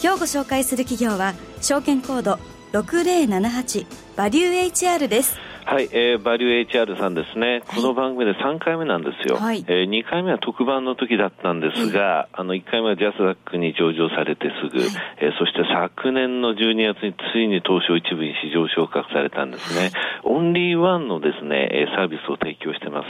[0.00, 2.38] 今日ご紹介する企業は証券コード
[2.72, 5.47] 6078バリュー HR です。
[5.68, 14.88] はい、えー、バリュー HR さんですね、この番組で3回目なんですよ、はい、えー、2回目は特番の時だったんですが、はい、あの1回目はジャスダックに上場されてすぐ、はい、
[15.20, 19.92] えー、そして昨年の12月についに東証一部に市場昇格されたんですね、
[20.24, 23.08] オンリーワンのですねサービスを提供してます、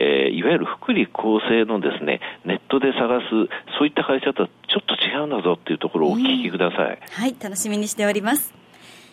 [0.00, 3.28] えー、いわゆる福利厚生のですねネットで探す、
[3.76, 6.98] そういった会社とはちょっと違うんだぞっていうところをお聞きください。
[7.12, 8.54] はい、楽しみにしております。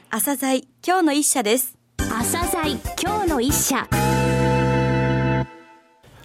[0.09, 1.76] 朝鮮今日の一社です。
[2.09, 3.87] 朝鮮今日の一社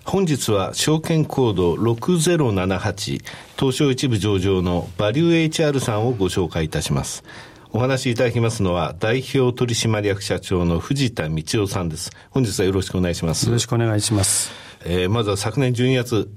[0.04, 3.24] 本日は証券コード6078
[3.58, 7.24] 東証一部上場のバリュー HR さんをご紹介いたします
[7.72, 14.52] お話しいただきますのは代表取締役社長の藤田道夫さんです本日はよろしくお願いしますよろしくお願いします、
[14.84, 16.30] えー、まずは昨年12月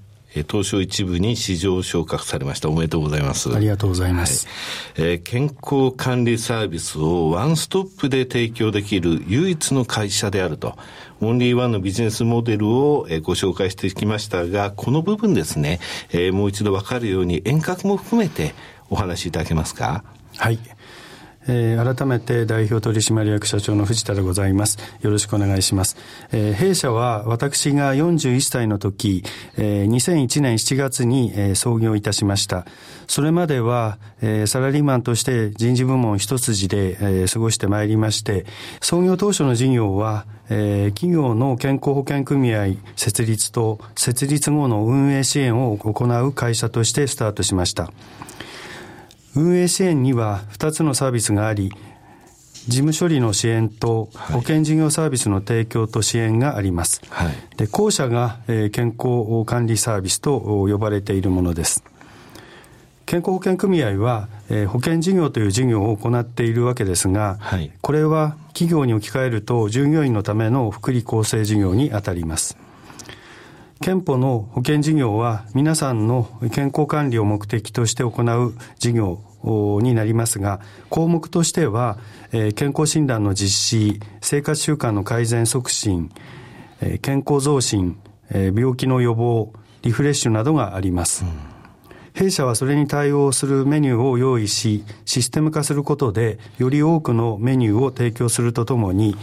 [0.44, 2.70] 東証一部に市場昇格されました。
[2.70, 3.56] おめでとうございます。
[3.56, 4.48] ありがとうございます。
[4.96, 10.78] はい、えー、健康管理サービスをワンストップで提供できる唯一の会社であると。
[11.22, 15.80] オンリーワンのビジネスモデルをご紹介してきましたが、この部分ですね、
[16.12, 18.54] えー、もう一度わかるように遠隔も含めて
[18.90, 20.04] お話しいただけますか？
[20.36, 20.60] はい。
[21.48, 24.78] えー、改めて代表取締役社長の藤田でございます。
[25.02, 25.98] よろしくお願いします。
[26.32, 29.24] えー、弊社は私が41歳の時、
[29.58, 32.66] えー、2001年7月に、えー、創業いたしました。
[33.08, 38.46] それまでは、えー、サラリーマンとして人事部門一筋で、えー、過ごしてまいりまして、
[38.82, 47.92] 創業当初の事業は、えー、企業の健康保険組合設立と設立後の運営支援を行う会社としてスタートしました。
[49.36, 51.72] 運営支援には2つのサービスがあり、
[52.68, 57.02] 事務処理の支援と保険事業サービスの提供と支援があります。
[57.10, 61.84] はい、で後者が、えー、健康管理サービスと呼ばれているものです。
[63.06, 72.58] 健康保険組合は、えー、保険事業という事業を行っているわけですが、はい、これは企業に置き換えると従業員のための福利厚生事業にあたります。
[73.82, 79.20] 憲法の保険事業は皆さんの健康管理を目的として行う事業
[79.82, 80.60] になりますが、
[80.90, 82.00] 項目としては、
[82.56, 86.10] 健康診断の実施、生活習慣の改善促進、
[87.02, 87.98] 健康増進、
[88.32, 89.54] 病気の予防、
[89.84, 91.26] リフレッシュなどがあります。
[91.26, 91.32] うん、
[92.14, 99.16] 弊社はそれに対応するメニューを用意し、システム化することで、より多くのメニューを提供するとともに、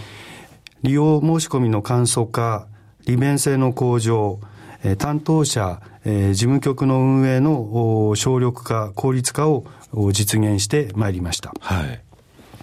[0.83, 2.69] 利用申し込みの簡素化、
[3.07, 4.41] 利便性の向上、
[4.99, 9.65] 担当者、事務局の運営の省力化、効率化を
[10.13, 11.53] 実現してまいりました。
[11.61, 12.03] はい。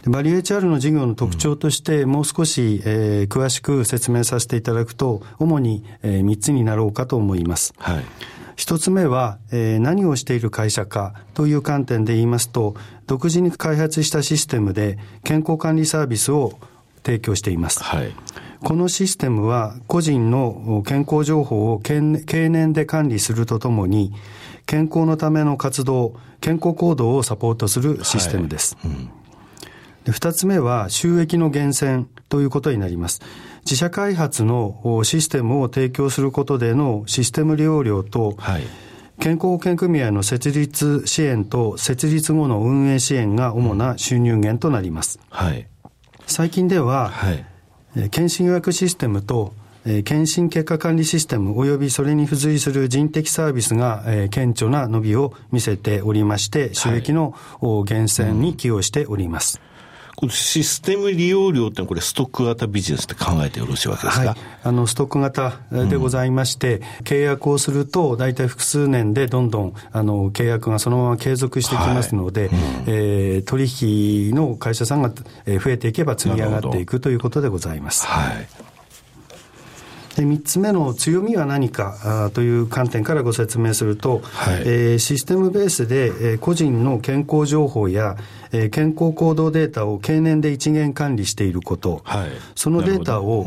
[0.06, 7.74] バリュー HR の事業の特徴として、もう少し、えー、詳しく説明させていただくと、主に、えー、3つになろうかと思います。
[7.78, 8.04] はい。
[8.56, 12.76] 一つ目は、えー、何をしている会社かという観点で言いますと、
[13.08, 16.60] 独自に開発したシステムで健康管理サービスを
[17.04, 17.84] 提供しています。
[17.84, 18.14] はい。
[18.64, 24.14] このシステムは個人の健康情報を経年で管理するとともに、
[24.66, 28.78] 健康のための活動、健康行動をサポートするシステムです。
[28.82, 29.10] はいうん
[30.12, 33.22] 二つ目は収益の源泉ということになります。
[33.66, 38.64] 自社開発のシステムを提供することでのシステム利用料と、はい、
[39.20, 45.20] 健康保険組合の設立支援と設立後の運営支援が主な収入源となります。
[45.30, 45.68] はい、
[46.26, 47.46] 最近では、はい、
[47.96, 59.58] 検診予約システムと検診結果管理システム及びそれに付随する人的サービスが顕著な伸びを見せておりまして、収益の源泉に寄与しております。
[59.58, 59.69] はいうん
[60.20, 72.50] このシステム利用料ってこれストック型ビジネスって考えてよろしいわけですか、はい、あの、ストック型でございまして、うん、契約をすると、大体複数年でどんどん、あの、契約がそのまま継続してきますので、はい。
[72.50, 72.58] うん、
[72.88, 78.06] えー、取引の会社さんが増えていけば積み上がっていくということでございます。
[78.06, 78.69] はい。
[80.20, 88.18] で3つ目の強みは何かあという観点からご説明すると、はい、えー、システムベースで、えー、個人の健康情報や、
[88.52, 93.46] えー、健康行動データを経年で一元管理していること、はい、そのデータを、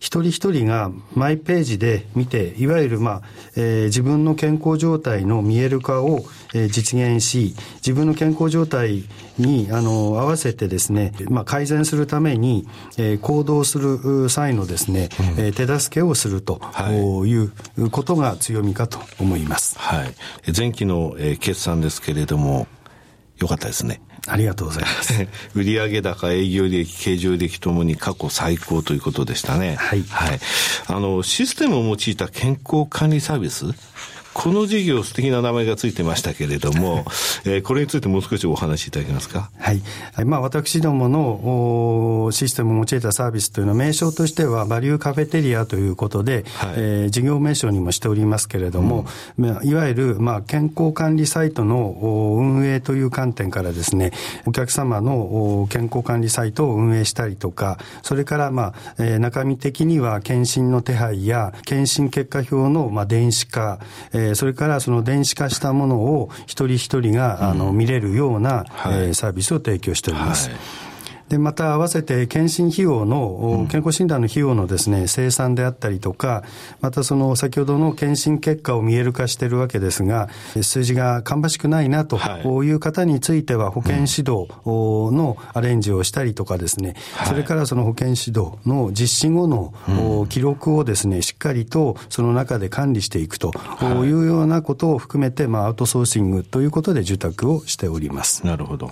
[0.00, 3.22] 一人一人がマイページで見て、いわゆる、まあ
[3.56, 9.04] えー、自分の健康状態の見える化を、えー、実現し、自分の健康状態
[9.38, 12.66] にあの合わせてですね、まあ、改善するために、
[12.98, 16.60] えー、行動する際のですね、うん、えー、手助けをすると
[17.24, 19.78] いうことが強みかと思います。
[19.78, 20.14] はい。
[20.56, 22.66] 前期の、えー、決算ですけれども、
[23.38, 24.00] よかったですね。
[24.28, 25.26] ありがとうございます。
[25.54, 29.74] 売上高、営業利益、経常利益ともに過去最高ということでしたね。
[29.76, 30.04] はい。
[30.04, 30.40] はい。
[30.86, 33.66] あの、システムを用いた健康管理サービス、
[34.34, 37.04] この事業、素敵な名前がついてましたけれども、
[37.44, 39.50] えー、これについてもう少しお話しいただけますか？
[39.58, 39.82] はい。
[40.24, 49.06] まあ、私どものシステムを用いたサービスというのは、名称としては、バリューカフェテリアということで、はい、えー、事業名称にもしておりますけれども、
[49.38, 51.94] うん、いわゆる、まあ、健康管理サイトの
[52.38, 54.12] 運営という観点からですね、
[54.46, 63.78] お客様の健康管理サイトを運営したりとか、それから、まあ、えー、中身的には、検診の手配や、検診結果表の、まあ、電子化、
[64.14, 70.48] えーえー、それからその電子化したものを一人一人が、あの見れるような、はい、えー、サービスを提供しております。
[70.48, 70.91] はい
[71.32, 76.44] で、また合わせて検診費用の、健康診断の費用のですね、生産であったりとか、
[76.82, 80.28] またその先ほどの検診結果を見える化しているわけですが、
[80.60, 82.70] 数字が芳しくないなとい。
[82.72, 86.96] う方については、保健指導のアレンジをしたりとかですね、
[87.26, 93.52] それからその保健指導の実施後の記録をですね、しっかりとその中で管理していくと
[94.04, 98.46] いうようなことを含めて、まあ、アウトソーシングということで受託をしております。
[98.46, 98.90] なるほど。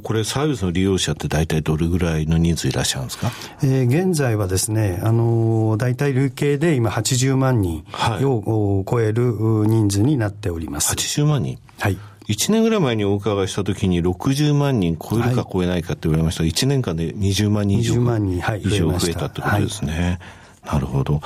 [0.00, 3.30] これ、サービスの利用者って大体どれぐらいの人数いらっしゃるんですか、
[3.62, 7.84] えー、現在はですね、あのー、大体累計で今80万人
[8.22, 9.32] を超える
[9.66, 10.94] 人数になっております。
[10.94, 11.58] 80万人？
[11.78, 11.98] はい。
[12.28, 20.18] 1年ぐらい前にお伺いしたときに60万人超えるか超えないかって言われましたが、はい、1年間で20万人以上万人、はい、以上増えたってことですね。
[20.64, 21.20] なるほど。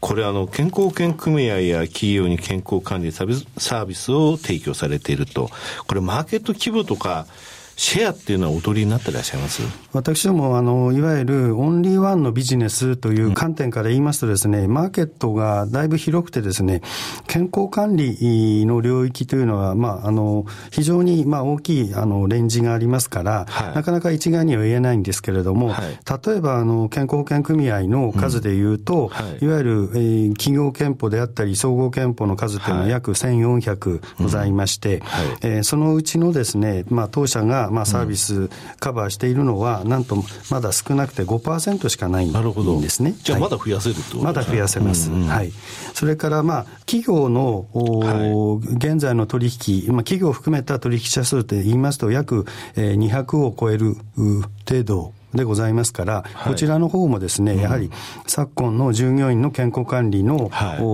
[0.00, 5.50] これあの、健康保険組合や企業に健康管理サービスを提供されていると、
[5.86, 7.26] これマーケット規模とか、
[7.76, 9.62] シェアっていうのはお取りになってらっしゃいます？
[9.92, 16.82] 私どもあの、いわゆるオンリーワンのビジネスという観点から言いますとですね、うん、マーケットがだいぶ広くてですね、
[17.26, 43.14] 健康管理の領域というのは、まあ、あの、非常にまあ大きいあのレンジがありますから、はい、なかなか一概には言えないんですけれども、はい、例えばあの健康保険組合の数でいうと、うんはい、いわゆる、えー、企業憲法であったり、総合憲法の数というのは約1400ございまして、はい、えー、そのうちのですね、まあ、当社がまあ、サービスカバーしているのは、なんとまだ少なくて5%しかないんですね。
[43.22, 45.10] じゃあまだ増やせるとまだ増やせます。
[45.10, 45.52] うんうん、はい。
[45.94, 53.96] それからまあ、企業の、はい、現在の取引、まあ、企業を含めた取引者数って言いますと、約200を超える
[54.66, 57.90] 程度でございますから、はい、こちらの方もですね、やはり
[58.26, 60.50] 昨今の従業員の健康管理の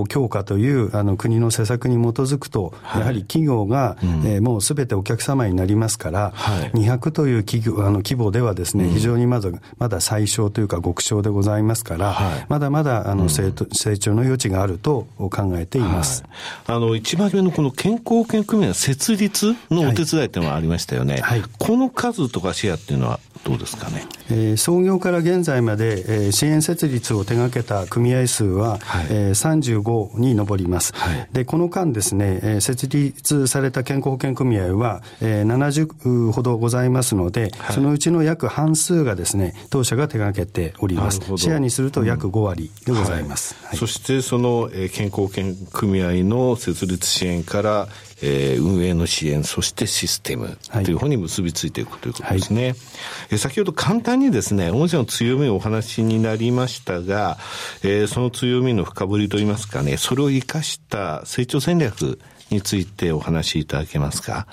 [0.07, 16.23] 強化というあの国の施策に基づくと、やはり企業が、えもうすべてお客様になりますから、はい、200という企業あの規模ではですね、非常にまずまだ最小というか極小でございますから、まだまだあの成成長の余地があると考えています。
[16.65, 21.17] あの一番上のこの健康保険組合設立のお手伝いっていうのはありましたよね。
[21.21, 24.05] はい、この数とかシェアっていうのはどうですかね？
[24.29, 29.07] えー、創業から現在まで、えー、支援設立を手掛けた組合数は、はい。
[29.09, 41.19] えー、35に上ります、はい、でこの間ですね、えー、設立された健康保険組合は、えー、70ほどございますので、はい、そのうちの約半数がですね当社が手掛けております。
[41.37, 47.87] シェアにすると約5割でございます、うんはい、そしてその、えー、健康保険組合の設立支援から
[48.21, 52.69] えー、運営の支援、そしてシステムという方に結びついていくということですね。
[52.69, 52.75] はい、
[53.31, 57.37] え先ほど簡単にですね、御社の強みをお話になりましたが、
[57.83, 64.47] えー、その強みの深掘りといいますかね、それを生かした成長戦略についてお話しいただけますか？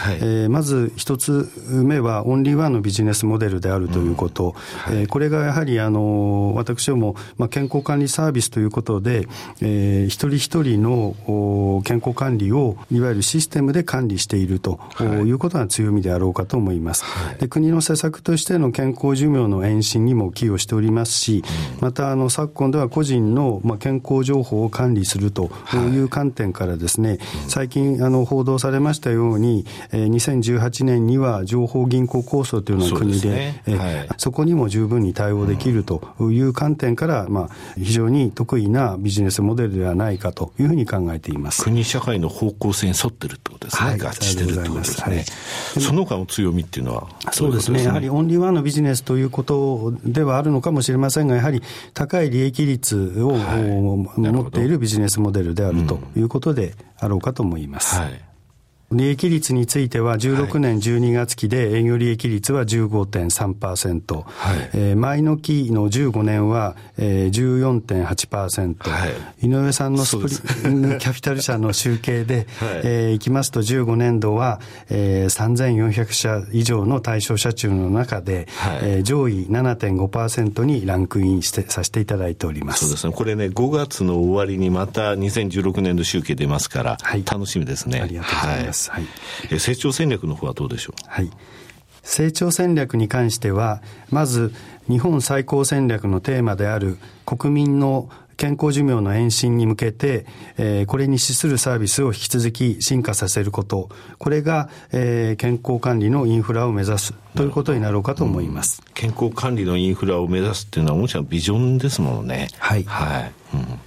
[0.00, 4.54] はい、えー、まず一つ目は、オンリーワンのビジネスモデルであるということ、
[4.88, 4.94] うん。
[4.94, 9.28] はい、えー、これがやはりあの私ども、まあ、健康管理サービスということで、
[9.60, 17.48] えー、一人一人の健康管理をいわゆるシステムで管理していると、はい、いうことが強みであろうかと思います、はい、で。
[17.48, 21.44] 国の施策としての健康寿命の延伸にも寄与しておりますし、
[21.78, 41.62] うん、またあの昨今では個人の、まあ、健康情報を管理するという観点からですね、最近あの報道されましたように、えー、2018年には情報銀行構想というのが国で、ねえーはい、そこにも十分に対応できるという観点から、まあ、非常に得意なビジネスモデルではないかというふうに考えています。
[41.64, 43.90] 国社会の方向性に沿ってるってことですね。
[43.90, 45.16] はい、合致してるってことですね。
[45.16, 45.24] はい、
[45.80, 47.82] その他の強みっていうのはそうですね。
[47.82, 51.62] やはりオンリーワンのビジネスということではあるのかもしれませんが、やはり
[51.94, 53.62] 高い利益率を、はい、
[54.20, 57.96] 持っているビジネスモデルであるということであろうかと思います。
[57.98, 58.29] はい
[58.92, 64.70] 利益率については、16年12月期で営業利益率は15.3%、はい。
[64.74, 70.26] えー、前の期の15年は、えー、14.8%、はい、井上さんのスプ
[70.68, 72.80] リング キャピタル社の集計で、はい。
[72.82, 78.78] えー、いきますと、15年度は、えー、3400社以上の対象社中の中で、はい。
[78.82, 82.80] えー、上位7.5%にランクインしてさせていただいております。
[82.80, 88.00] そうですね、これね、5月の終わりにまた2016年度集計出ますから、はい、楽しみですね。
[88.00, 88.79] ありがとうございます。
[88.79, 88.79] はい、
[89.50, 90.94] え成長戦略の方はどうでしょう？
[91.06, 91.30] はい。
[92.02, 94.54] 成長戦略に関しては、まず
[94.88, 98.08] 日本最高戦略のテーマである国民の
[98.38, 100.24] 健康寿命の延伸に向けて、
[100.56, 108.82] えー、これに資するサービスを引き続き進化させること、これが、えー、健康管理のインフラを目指すということになろうかと思います。
[108.86, 112.48] うん、健康管理のインフラを目指すっていうのはもちろんビジョンですもんね。
[112.58, 112.84] はい。
[112.84, 113.32] はい。
[113.54, 113.80] うん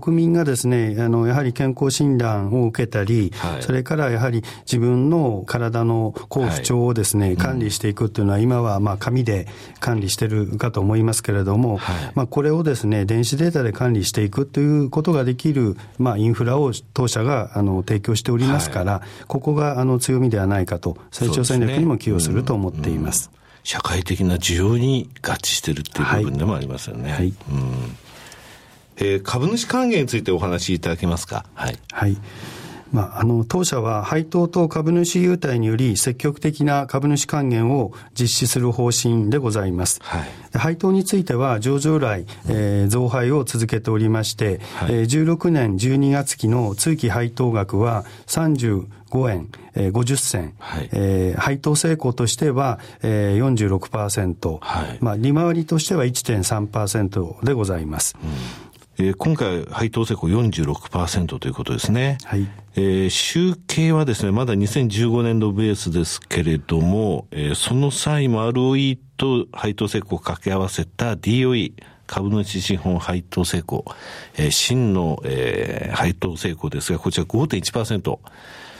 [0.00, 9.46] 国民がですね、あの、やはり健康診断を受けたり、はい、それからやはり自分の体の好不調をですね、はい、管理していくっていうのは、今はまあ紙で
[9.80, 23.30] 管理してるかと思いますけれども、はい、まあこれをですね、電子データで管理していくということができる、まあインフラを当社があの提供しておりますから、ここがあの強みではないかと、成長戦略にも寄与すると思っています。
[23.62, 27.12] 社会的な需要に合致してるっていう部分でもありますよね。
[27.12, 27.96] はい、うん
[28.96, 31.44] えー、株主還元についてお話しいただけますか？
[31.54, 31.78] はい。
[31.92, 32.16] はい。
[32.92, 40.00] まあ、あの、当社は配当と株主優待により積極的な株主還元を実施する方針でございます。
[40.02, 48.86] はい、配当については上場来、えー、増配を続けておりまして、はい、えー、16年12月期の通期配当額は35
[49.32, 58.18] 円、えー、50銭、はいえー、配当成功としては、えー、46%、はいまあ、利回りとしては1.3%でございます。
[58.22, 58.30] うん
[58.98, 62.18] えー、今回配当成功46%ということですね。
[62.24, 62.46] はい。
[62.74, 71.72] えー、集計はですね、まだ2015年度ベースですけれども、えー、その際も ROE と配当成功を掛け合わせた DOE、
[72.06, 73.84] 株主資本配当成功、
[74.36, 78.18] えー、真の、えー、配当成功ですが、こちら5.1%。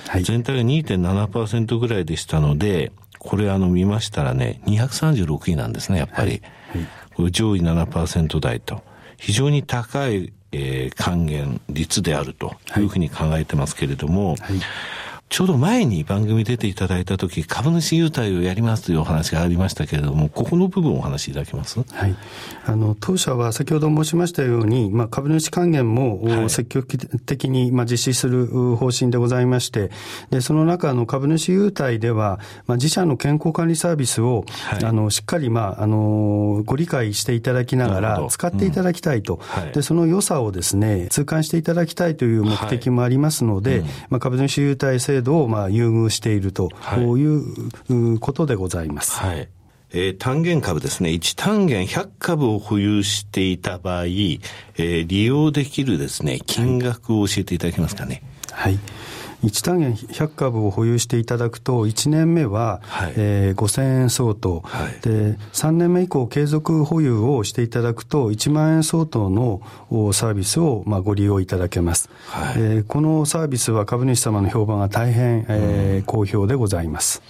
[0.09, 6.42] はい、全体が2.7%ぐらいでしたので、これあの見ましたらね、236位なんですね、やっぱり。
[6.73, 8.83] はいはい、上位7%台と。
[9.23, 14.38] 非常に高い、えー、還元率であるというふうに考えてますけれども、はい。
[14.41, 14.61] はい。
[15.33, 21.83] ちょうど前に番組出ていただいたとき、株主優待をやりますというお話がありましたけれども、ここの部分をお話しいただけます？
[21.91, 22.15] はい。
[22.67, 28.47] あの、当社は先ほど申しましたように、まあ、株主還元も積極的に、まあ、実施する
[28.77, 29.91] 方針でございまして、
[30.29, 39.41] で、その中の株主優待では、まあ、自社の健康管理サービスを、はい、あの、しっかり、まあ、あの、ご理解していただきながら、使っていただきたいと、うん。
[39.41, 46.71] はい、で、その良さをですね、痛感していただきたいという目的もありますので、はいうん、まあ、株主優待制度度をまあ優遇していると
[47.17, 49.19] いうことでございます。
[49.19, 49.49] はい
[49.95, 51.11] えー、単元株ですね。
[51.11, 58.23] 1単元100株を保有していた場合、えー、利用できるですね、金額を教えていただけますかね。
[58.50, 58.79] はい。
[59.43, 69.61] 1単元100株を保有していただくと、1年目は、はい、えー、5000円相当、はい、で、3年目以降継続保有をしていただくと、1万円相当の
[70.13, 77.23] サービスを、まあ、ご利用いただけます、はい、えー、このサービスは株主様の評判が大変、えー、好評でございます。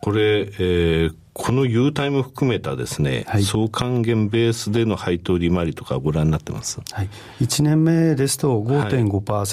[0.00, 7.08] これ、えー、このタイム含めたですね、はい、総還元ベースでの配当利回りとかご覧になってます、はい、
[7.40, 9.46] 1年目ですと5.5%、はい、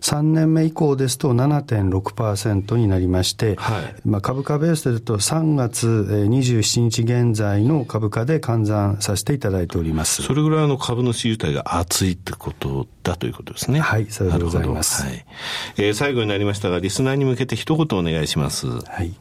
[0.00, 10.22] 3年目以降ですと7.6%になりまして、はい、まあ、株価ベースでいうと3月27日現在の株価で換算させていただいております。
[10.22, 13.80] それぐらいの株主優待が厚いってことだということですね。
[13.80, 15.24] はいそれでございます、はい。
[15.76, 18.66] えー、最後になりましたがリスナーに向けて一言お願いします。
[18.66, 19.14] はい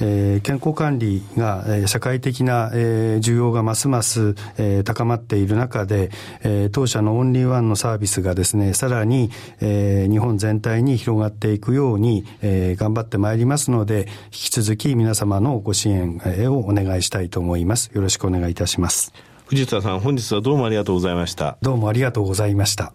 [0.00, 6.10] えー、健康管理が、えー、社会的な、えー、需要がますます、えー、高まっている中で、
[6.42, 16.20] えー、当社のオンリーワンのサービスがですね、さらに、えー、日本全体に広がっていくように、えー、頑張ってまいりますので、引き続き皆様のご支援
[16.50, 17.90] をお願いしたいと思います。
[17.94, 19.12] よろしくお願いいたします。
[19.46, 21.58] 藤田さん、本日はどうもありがとうございました。
[21.60, 22.92] どうもありがとうございました。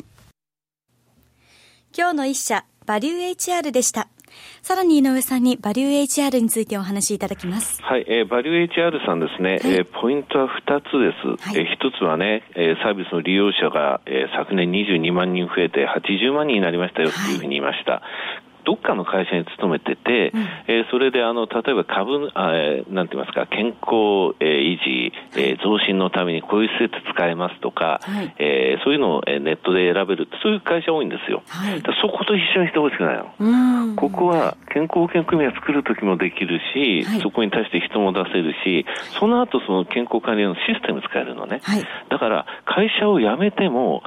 [1.95, 4.09] 今日の一社、バリュー HR でした。
[4.61, 7.81] さらに井上さんにバリュー HR についてお話しいただきます。
[7.81, 11.49] はい、えー、バリュー HR さんですね、はい、えー、ポイントは2つです。
[11.49, 17.91] はい、えー、1つはね、えー、サービスの利用者が、えー、昨年22万人増えて80万人になりましたよというふうに言いました。
[17.93, 31.41] はいどっかの会社に勤めてて、うん、えー、それであの例えば株あ、えー、なんて言いますか、健康、えー、維持、えー、増進のためにこういう施設使えますとか、はい、えー、そういうのをネットで選べる、そういう会社多いんですよ。
[31.47, 33.95] はい、そこと一緒にしてほしくないの。
[33.95, 38.85] ここは健康保険組合作るときもできるし、はい、そこに対して人も出せるし、
[39.19, 41.61] その後その健康管理のシステム使えるのね。
[42.09, 44.03] だから会社を辞めても、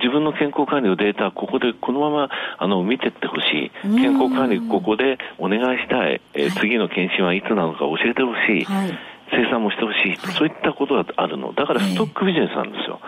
[0.00, 8.64] 自分の健康管理のデータ、ここでこのままあの見てってほしい、健康管理、ここでお願いしたい、えー、次の検診はいつなのか教えてほしい。
[8.64, 8.98] はい
[9.32, 11.52] 生産もしてほしい、はい、そういったことがあるの。
[11.52, 13.00] だからストックビジネスなんですよ。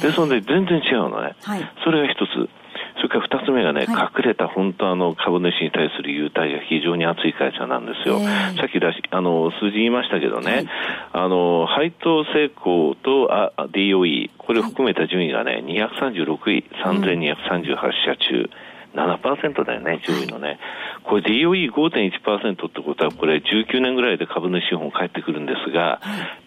[0.00, 1.34] ですので全然違うのね。
[1.42, 2.48] はい、それが一つ。
[2.98, 8.18] それから二つ目がね、はい、隠れた本当あの株主に対する優待が非常に熱い会社なんですよ。
[8.18, 10.68] さっき出し、あの、数字言いましたけどね、はい、
[11.12, 18.50] あの、配当成功とあ DOE、これを含めた順位がね、236位、3238社中、
[18.94, 20.58] 7%だよね、上位のね。
[21.04, 26.00] これ DOE5.1% ってことは、これ19年ぐらいで株主資本返ってくるんですが、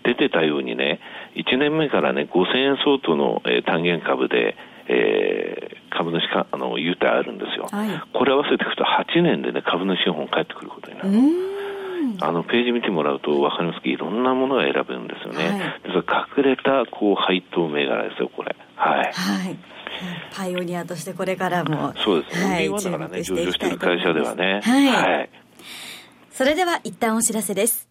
[0.04, 1.00] 出てたようにね、
[1.36, 4.56] 1年目からね、5000円相当の、えー、単元株で、
[4.88, 11.62] えー、株主かあの優待あるんですよ、はい、これ合わせていくと8年でね株主資本返ってくることになる。
[12.20, 18.56] あのページ見てもらうと分かりますけどいろんなものが選べるんですよね、はい、隠れたこう配当銘柄ですよこれ。
[18.76, 19.58] はい、はい。
[20.34, 22.40] パイオニアとしてこれからもそうです。
[22.40, 24.62] ね、はい、だからね上場している会社ではね。
[24.64, 25.30] はい、はい、
[26.32, 27.91] それでは一旦お知らせです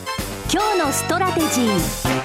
[0.53, 2.21] 今日のストラテジー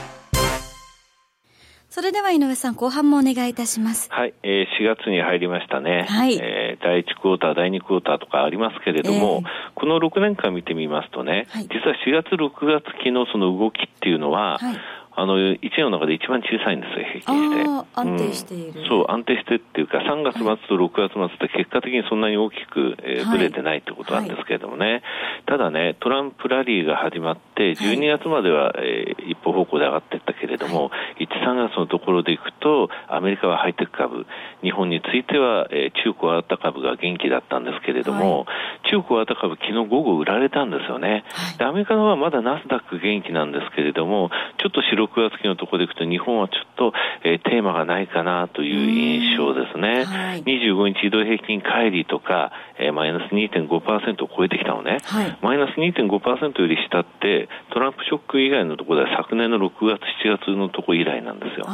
[1.88, 4.08] それでは井上さん、後半もお願いいたします。
[4.10, 6.06] はい、えー、4月に入りましたね。
[6.08, 6.36] はい。
[6.36, 14.76] えー、第1クォーター、第2クォーターとかありますけれども、えー、この6年間見てみますとね、はい、実は4月、6月期のその動きっていうのは、はい
[15.16, 17.86] あの、1年の中で一番小さいんですよ、平均して。
[17.94, 24.86] 安定している、うん、そう、安定してっていうか、3月末と6月末って結果的にそんなに大きく、えー、ぶれてないってことなんですけれどもね。
[24.92, 25.02] はい、
[25.46, 34.26] ただね、トランプラリーが始まって、12月までは、えー、一歩方向で上がっていったけれども、はい、1、3月のところでいくと、アメリカはハイテク株、
[34.62, 38.44] 日本については、えー、中古新た株が元気だったんですけれども、は
[38.84, 41.24] い、中古新た株昨日午後売られたんですよね。
[41.58, 46.92] でアメリカのはまだナスダック元気なんですけれども、ちょっと白6月期のところでいくと、日本はちょっと、
[47.24, 50.04] えー、テーマがないかなという印象ですね。
[50.04, 54.98] はい、25日移動平均乖離とか、えー、マイナス2.5%を超えてきたのね。
[55.04, 61.66] はい、マイナス2.5%より下って、トランプショック以外のところでは昨年の6月、7月のところ以来なんですよ。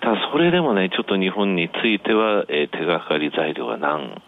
[0.00, 4.22] ただそれでもね、ちょっと日本については、えー、手がかり材料が何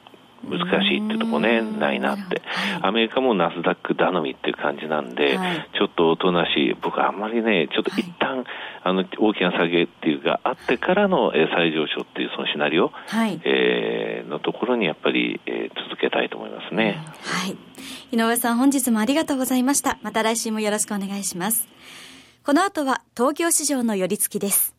[0.44, 2.42] 難しいっていうとこね、ないなって。
[2.80, 6.74] アメリカもナスダック頼みっていう感じなんで、はい、ちょっとおとなしい。
[6.80, 8.46] 僕あんまりね、ちょっと一旦、はい、
[8.84, 17.02] あの、大きな下げっていうか、あってからの、え再上昇っていうそのシナリオ、はい、えー、のところにやっぱり、えー、続けたいと思いますね。
[17.22, 17.56] はい。
[18.10, 19.98] 井上さん本日もありがとうございました。
[20.02, 21.68] また来週もよろしくお願いします。
[22.44, 24.74] この後は東京市場の寄り付きです。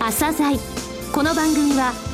[0.00, 0.58] 朝鮮
[1.14, 2.13] この番組は